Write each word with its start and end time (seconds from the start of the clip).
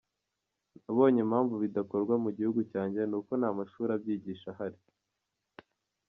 Nabonye 0.83 1.19
impamvu 1.25 1.55
bidakorwa 1.63 2.13
mu 2.23 2.29
gihugu 2.37 2.59
cyanjye 2.71 2.99
ni 3.09 3.15
uko 3.19 3.31
nta 3.39 3.49
mashuri 3.57 3.89
abyigisha 3.93 4.47
ahari. 4.53 4.79